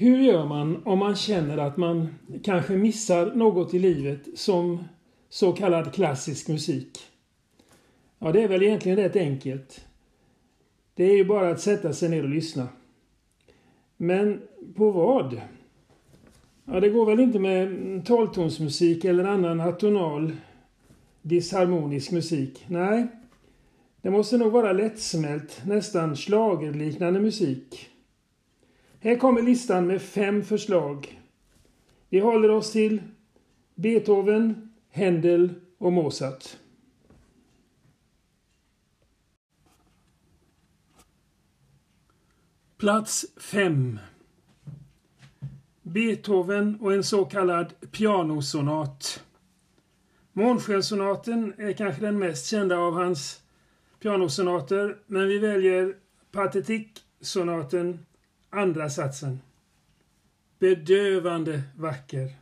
[0.00, 2.08] Hur gör man om man känner att man
[2.42, 4.84] kanske missar något i livet som
[5.28, 6.98] så kallad klassisk musik?
[8.18, 9.86] Ja, det är väl egentligen rätt enkelt.
[10.94, 12.68] Det är ju bara att sätta sig ner och lyssna.
[13.96, 14.42] Men
[14.76, 15.40] på vad?
[16.64, 20.32] Ja, det går väl inte med tolvtonsmusik eller annan atonal
[21.22, 22.64] disharmonisk musik.
[22.68, 23.06] Nej,
[24.02, 27.89] det måste nog vara lättsmält, nästan slagerliknande musik.
[29.02, 31.20] Här kommer listan med fem förslag.
[32.08, 33.02] Vi håller oss till
[33.74, 36.44] Beethoven, Händel och Mozart.
[42.78, 43.98] Plats 5
[45.82, 49.24] Beethoven och en så kallad pianosonat.
[50.32, 53.42] Månskenssonaten är kanske den mest kända av hans
[54.00, 55.96] pianosonater, men vi väljer
[56.32, 57.98] Pathetique-sonaten,
[58.50, 59.40] andra satsen.
[60.58, 62.39] Bedövande vacker.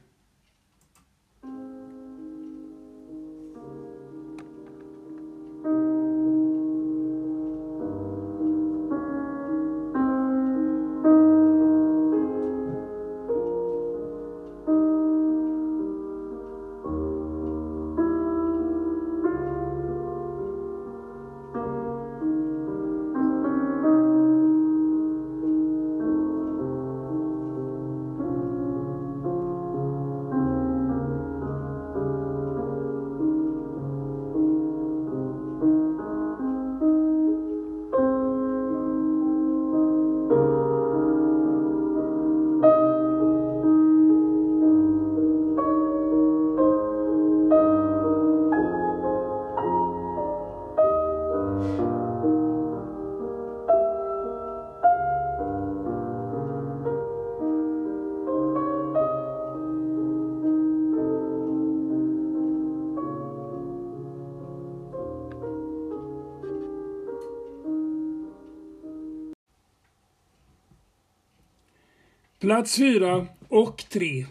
[72.49, 74.27] Plats fyra och tre.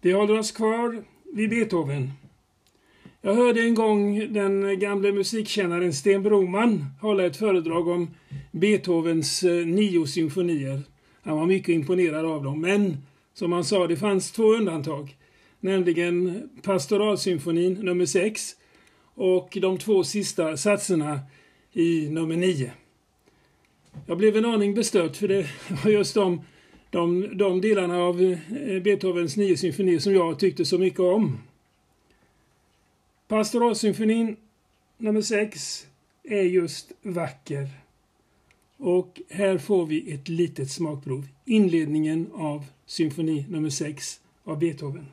[0.00, 2.10] Vi håller oss kvar vid Beethoven.
[3.20, 8.10] Jag hörde en gång den gamle musikkännaren Sten Broman hålla ett föredrag om
[8.52, 10.82] Beethovens eh, nio symfonier.
[11.22, 12.96] Han var mycket imponerad av dem, men
[13.34, 15.16] som han sa, det fanns två undantag.
[15.60, 18.52] Nämligen Pastoralsymfonin nummer 6
[19.14, 21.20] och de två sista satserna
[21.72, 22.72] i nummer 9.
[24.06, 25.46] Jag blev en aning bestört för det
[25.84, 26.40] var just de
[26.94, 31.38] de, de delarna av eh, Beethovens nio symfonier som jag tyckte så mycket om.
[33.28, 34.36] Pastoralsymfonin
[34.98, 35.86] nummer 6
[36.22, 37.68] är just vacker.
[38.76, 41.26] Och här får vi ett litet smakprov.
[41.44, 45.06] Inledningen av symfoni nummer 6 av Beethoven.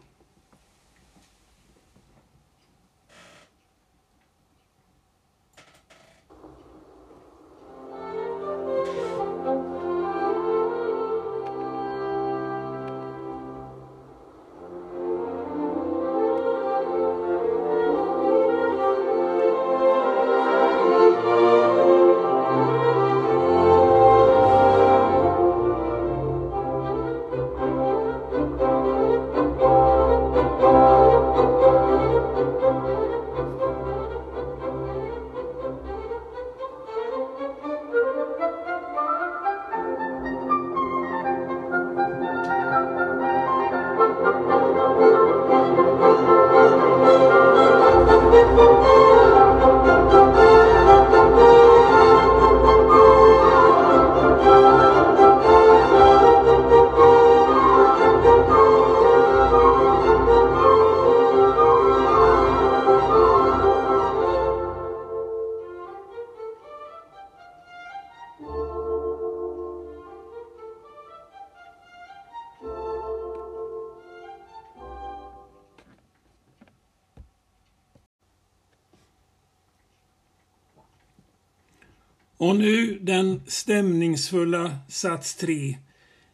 [82.42, 85.78] Och nu den stämningsfulla sats 3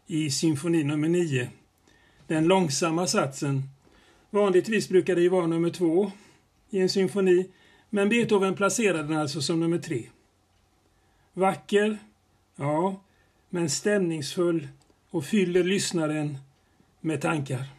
[0.07, 1.49] i symfoni nummer 9.
[2.27, 3.63] Den långsamma satsen.
[4.29, 6.11] Vanligtvis brukar det ju vara nummer 2
[6.69, 7.49] i en symfoni,
[7.89, 10.03] men Beethoven placerade den alltså som nummer 3.
[11.33, 11.97] Vacker,
[12.55, 13.01] ja,
[13.49, 14.67] men stämningsfull
[15.09, 16.37] och fyller lyssnaren
[17.01, 17.76] med tankar.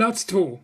[0.00, 0.60] Plats två.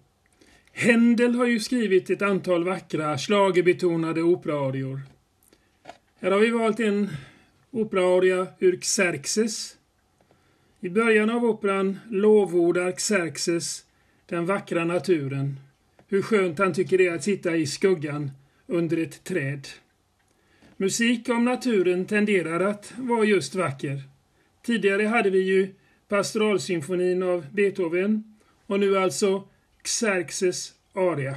[0.73, 5.00] Händel har ju skrivit ett antal vackra schlagerbetonade operaarior.
[6.21, 7.09] Här har vi valt en
[7.71, 9.77] operaaria ur Xerxes.
[10.81, 13.85] I början av operan lovordar Xerxes
[14.27, 15.61] den vackra naturen.
[16.09, 18.31] Hur skönt han tycker det är att sitta i skuggan
[18.67, 19.69] under ett träd.
[20.77, 24.03] Musik om naturen tenderar att vara just vacker.
[24.62, 25.75] Tidigare hade vi ju
[26.09, 28.36] Pastoralsymfonin av Beethoven
[28.66, 29.42] och nu alltså
[29.84, 31.36] Xerxes aria.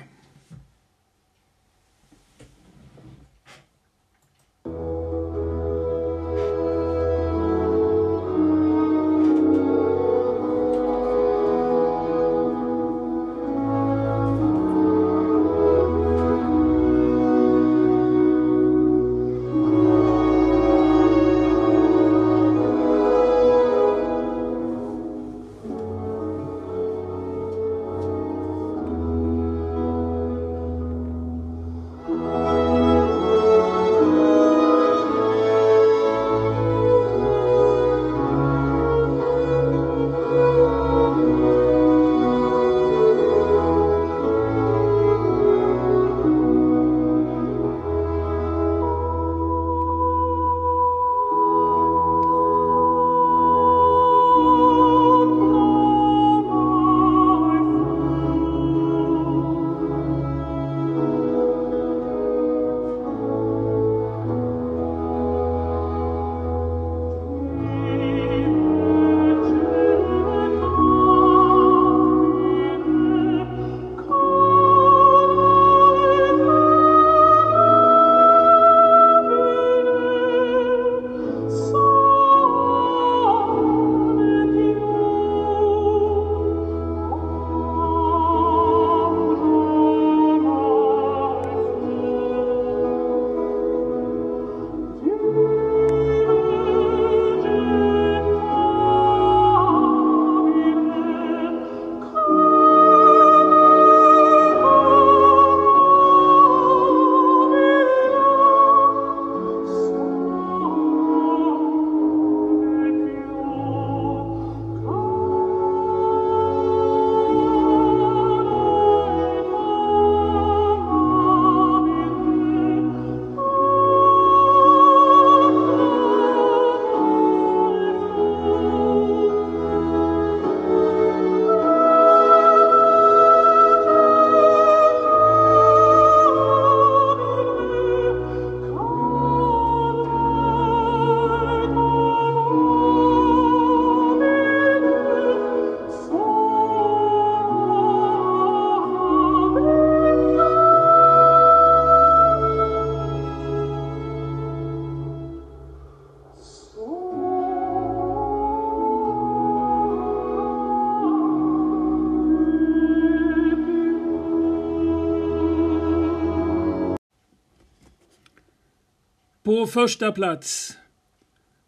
[169.50, 170.77] På första plats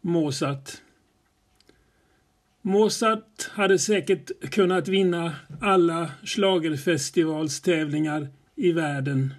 [0.02, 0.72] Mozart.
[2.62, 9.34] Mozart hade säkert kunnat vinna alla schlagerfestivalstävlingar i världen.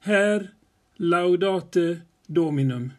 [0.00, 0.50] Här
[0.96, 2.92] Laudate Dominum.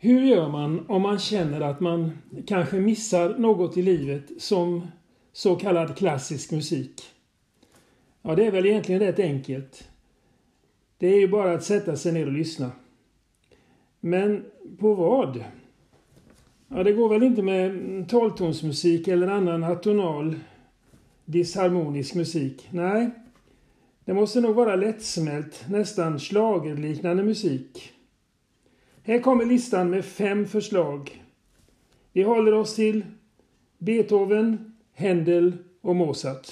[0.00, 4.86] Hur gör man om man känner att man kanske missar något i livet som
[5.32, 7.02] så kallad klassisk musik?
[8.22, 9.88] Ja, det är väl egentligen rätt enkelt.
[10.98, 12.70] Det är ju bara att sätta sig ner och lyssna.
[14.00, 14.44] Men
[14.78, 15.44] på vad?
[16.68, 20.34] Ja, det går väl inte med tolvtonsmusik eller annan atonal
[21.24, 22.68] disharmonisk musik.
[22.70, 23.10] Nej,
[24.04, 27.92] det måste nog vara lättsmält, nästan slagerliknande musik.
[29.08, 31.24] Här kommer listan med fem förslag.
[32.12, 33.04] Vi håller oss till
[33.78, 36.46] Beethoven, Händel och Mozart.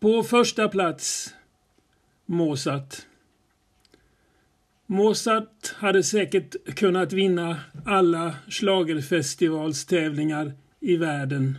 [0.00, 1.34] På första plats
[2.26, 2.96] Mozart.
[4.86, 11.58] Mozart hade säkert kunnat vinna alla schlagerfestivalstävlingar i världen.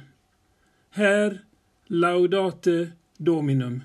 [0.89, 1.45] Här
[1.87, 3.81] Laudate Dominum.